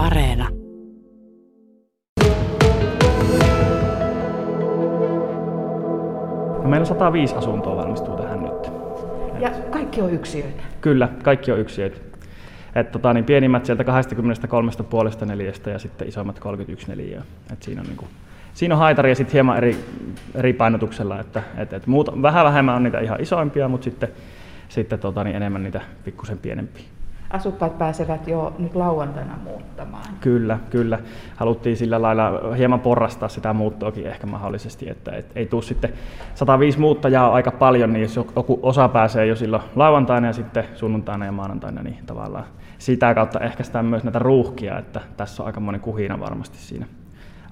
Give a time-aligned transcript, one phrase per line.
[0.00, 0.48] Areena.
[6.62, 8.72] No meillä 105 asuntoa valmistuu tähän nyt.
[9.40, 10.62] Ja kaikki on yksiöitä.
[10.80, 11.96] Kyllä, kaikki on yksiöitä.
[12.74, 13.84] Et tota, niin pienimmät sieltä
[15.20, 17.22] 23,5 neliöstä ja sitten isommat 31 neliöä.
[17.52, 18.08] Et siinä on niinku,
[18.54, 19.76] siinä on haitari ja sitten hieman eri,
[20.34, 24.08] eri painotuksella, että et, et muut, vähän vähemmän on niitä ihan isoimpia, mutta sitten,
[24.68, 26.84] sitten tota, niin enemmän niitä pikkusen pienempiä.
[27.30, 30.04] Asukkaat pääsevät jo nyt lauantaina muuttamaan.
[30.20, 30.98] Kyllä, kyllä.
[31.36, 35.92] Haluttiin sillä lailla hieman porrastaa sitä muuttoakin ehkä mahdollisesti, että et, ei tule sitten
[36.34, 40.64] 105 muuttajaa on aika paljon, niin jos joku osa pääsee jo silloin lauantaina ja sitten
[40.74, 42.44] sunnuntaina ja maanantaina, niin tavallaan
[42.78, 46.86] sitä kautta ehkäistään myös näitä ruuhkia, että tässä on aika monen kuhina varmasti siinä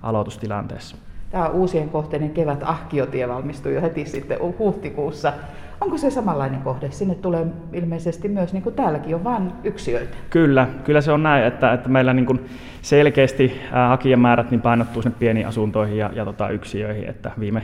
[0.02, 0.97] aloitustilanteessa.
[1.30, 5.33] Tämä uusien kohteiden kevät Ahkiotie valmistui jo heti sitten huhtikuussa.
[5.80, 6.91] Onko se samanlainen kohde?
[6.91, 10.16] Sinne tulee ilmeisesti myös, niin kuin täälläkin on vain yksiöitä.
[10.30, 12.46] Kyllä, kyllä se on näin, että, että meillä niin kuin
[12.82, 17.09] selkeästi hakijamäärät niin painottuu sinne pieniin asuntoihin ja, ja tota yksiöihin.
[17.09, 17.62] Että viime,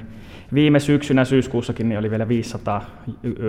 [0.54, 2.84] viime syksynä syyskuussakin niin oli vielä 500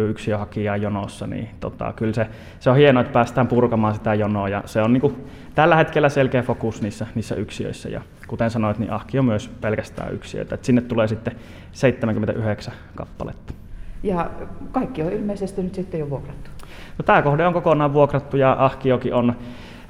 [0.09, 2.27] yksiöhakijaa jonossa, niin tota, kyllä se,
[2.59, 5.15] se on hienoa, että päästään purkamaan sitä jonoa ja se on niin kuin,
[5.55, 10.13] tällä hetkellä selkeä fokus niissä, niissä yksiöissä ja kuten sanoit, niin Ahki on myös pelkästään
[10.13, 10.57] yksiöitä.
[10.61, 11.35] sinne tulee sitten
[11.71, 13.64] 79 kappaletta.
[14.05, 14.29] Ja
[14.71, 16.49] kaikki on ilmeisesti nyt sitten jo vuokrattu.
[16.97, 19.35] No, tämä kohde on kokonaan vuokrattu ja Ahkioki on,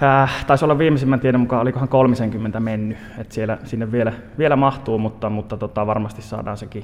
[0.04, 4.98] äh, taisi olla viimeisimmän tiedon mukaan, olikohan 30 mennyt, että siellä, sinne vielä, vielä mahtuu,
[4.98, 6.84] mutta, mutta tota, varmasti saadaan sekin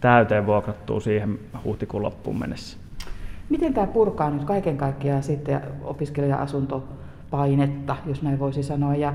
[0.00, 2.78] täyteen vuokrattua siihen huhtikuun loppuun mennessä.
[3.48, 9.14] Miten tämä purkaa nyt kaiken kaikkiaan sitten opiskelija-asuntopainetta, jos näin voisi sanoa, ja äh,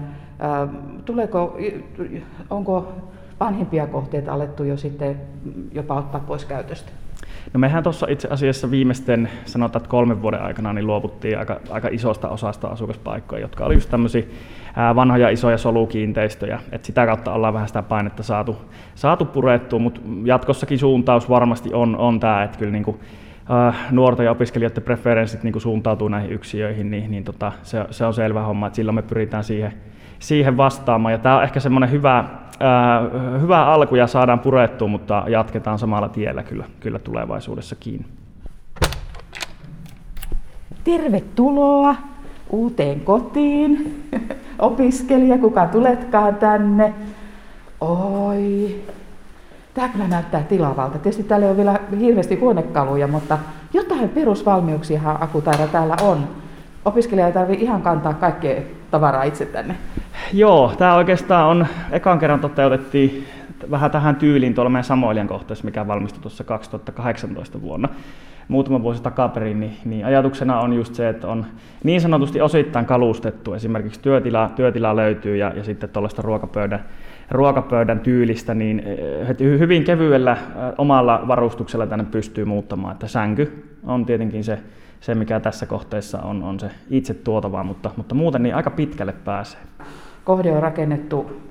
[1.06, 1.58] tuleeko,
[2.50, 2.94] onko
[3.42, 5.22] vanhempia kohteita alettu jo sitten
[5.72, 6.92] jopa ottaa pois käytöstä?
[7.54, 11.88] No mehän tuossa itse asiassa viimeisten, sanotaan, että kolmen vuoden aikana niin luovuttiin aika, aika
[11.92, 14.24] isosta osasta asukaspaikkoja, jotka oli just tämmöisiä
[14.96, 18.58] vanhoja isoja solukiinteistöjä, että sitä kautta ollaan vähän sitä painetta saatu,
[18.96, 23.00] saatu purettua, mutta jatkossakin suuntaus varmasti on, on tämä, että kyllä niin kuin,
[23.52, 28.06] äh, nuorten ja opiskelijoiden preferenssit niin kuin suuntautuu näihin yksiöihin, niin, niin tota, se, se
[28.06, 29.74] on selvä homma, että silloin me pyritään siihen,
[30.20, 31.12] siihen vastaamaan.
[31.12, 32.26] Ja tämä on ehkä semmoinen hyvä,
[32.62, 33.02] ää,
[33.42, 38.06] hyvä alku ja saadaan purettua, mutta jatketaan samalla tiellä kyllä, kyllä tulevaisuudessakin.
[40.84, 41.96] Tervetuloa
[42.50, 44.04] uuteen kotiin,
[44.60, 46.94] opiskelija, kuka tuletkaan tänne.
[47.82, 48.76] Oi,
[49.74, 51.00] tämä kyllä näyttää tilavalta.
[51.00, 53.38] Tietysti täällä ole vielä hirveästi huonekaluja, mutta
[53.74, 56.28] jotain perusvalmiuksia Akutaira täällä on.
[56.86, 58.62] Opiskelija ei tarvitse ihan kantaa kaikkea
[58.92, 59.76] tavaraa itse tänne.
[60.34, 63.26] Joo, tämä oikeastaan on, ekan kerran toteutettiin
[63.72, 67.90] vähän tähän tyyliin tuolla meidän Samoilian kohteessa, mikä valmistui tuossa 2018 vuonna.
[68.48, 71.46] Muutama vuosi takaperin, niin, niin ajatuksena on just se, että on
[71.84, 76.86] niin sanotusti osittain kalustettu, esimerkiksi työtila, työtila löytyy ja, ja sitten tuollaista ruokapöydän,
[77.32, 80.40] ruokapöydän tyylistä, niin eh, hyvin kevyellä eh,
[80.78, 84.60] omalla varustuksella tänne pystyy muuttamaan, että sänky on tietenkin se,
[85.00, 89.14] se mikä tässä kohteessa on, on se itse tuotava, mutta, mutta muuten niin aika pitkälle
[89.26, 89.62] pääsee.
[90.24, 91.42] Kohde on rakennettu,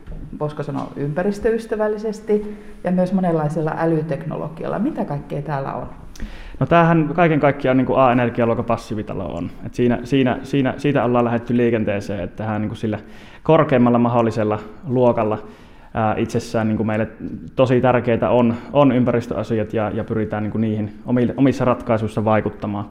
[0.41, 4.78] voisiko sanoa, ympäristöystävällisesti ja myös monenlaisella älyteknologialla.
[4.78, 5.86] Mitä kaikkea täällä on?
[6.60, 9.50] No tämähän kaiken kaikkiaan niin A-energialuokan passiivitalo on.
[9.66, 12.98] Et siinä, siinä, siinä, siitä ollaan lähdetty liikenteeseen, että tähän niin sillä
[13.42, 15.38] korkeimmalla mahdollisella luokalla
[15.94, 17.09] ää, itsessään niin meille
[17.56, 20.92] tosi tärkeitä on, on ympäristöasiat ja, ja pyritään niin niihin
[21.36, 22.88] omissa ratkaisuissa vaikuttamaan.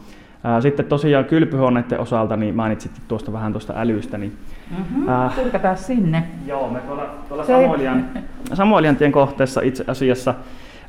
[0.60, 4.18] Sitten tosiaan kylpyhuoneiden osalta, niin mainitsit tuosta vähän tuosta älystä.
[4.18, 4.34] Niin,
[4.78, 5.10] mm-hmm.
[5.10, 6.24] äh, sinne.
[6.46, 8.06] Joo, me tuolla, tuolla Samoilian,
[8.54, 10.34] Samoilian tien kohteessa itse asiassa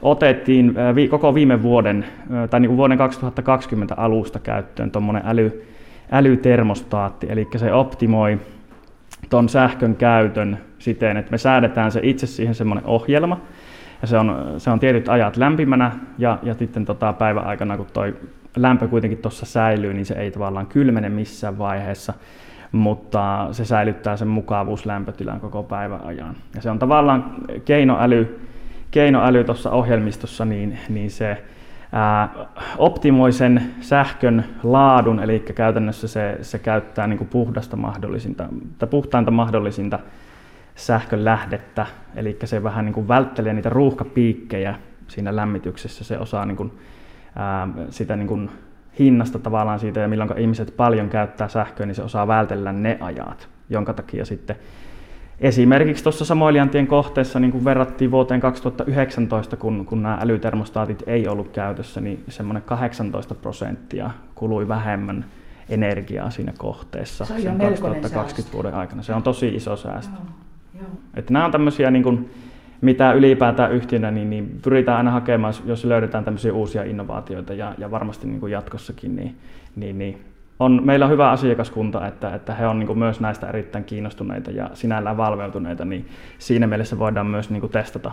[0.03, 0.75] otettiin
[1.11, 2.05] koko viime vuoden,
[2.51, 5.65] tai niin kuin vuoden 2020 alusta käyttöön tuommoinen äly,
[6.13, 8.39] älytermostaatti, eli se optimoi
[9.31, 13.41] tuon sähkön käytön siten, että me säädetään se itse siihen semmoinen ohjelma,
[14.03, 17.87] ja se on, se on tietyt ajat lämpimänä, ja, ja sitten tota päivän aikana, kun
[17.93, 18.15] toi
[18.57, 22.15] lämpö kuitenkin tuossa säilyy, niin se ei tavallaan kylmene missään vaiheessa,
[22.73, 26.37] mutta se säilyttää sen mukavuuslämpötilan koko päivän ajan.
[26.55, 28.41] Ja se on tavallaan keinoäly,
[28.91, 31.45] keinoäly tuossa ohjelmistossa, niin, niin se
[31.93, 32.29] ää,
[32.79, 38.49] optimoi sen sähkön laadun, eli käytännössä se, se käyttää niin kuin puhdasta mahdollisinta,
[38.79, 39.99] tai puhtainta mahdollisinta
[40.75, 41.87] sähkön lähdettä,
[42.17, 44.75] eli se vähän niin kuin välttelee niitä ruuhkapiikkejä
[45.09, 46.73] siinä lämmityksessä, se osaa niin kuin,
[47.37, 48.51] ää, sitä niin kuin
[48.99, 53.49] hinnasta tavallaan siitä, ja milloin ihmiset paljon käyttää sähköä, niin se osaa vältellä ne ajat,
[53.71, 54.57] jonka takia sitten
[55.41, 61.49] Esimerkiksi tuossa Samoiliantien kohteessa, niin kun verrattiin vuoteen 2019, kun, kun nämä älytermostaatit ei ollut
[61.49, 65.25] käytössä, niin semmoinen 18 prosenttia kului vähemmän
[65.69, 68.53] energiaa siinä kohteessa Se on sen melkoinen 2020 säästö.
[68.53, 69.03] vuoden aikana.
[69.03, 70.15] Se on tosi iso säästö.
[70.17, 70.91] Joo, joo.
[71.15, 72.31] Että nämä on tämmöisiä, niin kuin,
[72.81, 77.91] mitä ylipäätään yhtiönä, niin, niin pyritään aina hakemaan, jos löydetään tämmöisiä uusia innovaatioita ja, ja
[77.91, 79.37] varmasti niin kuin jatkossakin, niin,
[79.77, 80.25] niin, niin
[80.61, 84.71] on, meillä on hyvä asiakaskunta, että, että he on niin myös näistä erittäin kiinnostuneita ja
[84.75, 88.13] sinällään valveutuneita, niin siinä mielessä voidaan myös niin testata,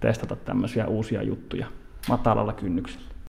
[0.00, 1.66] testata tämmöisiä uusia juttuja
[2.08, 3.13] matalalla kynnyksellä.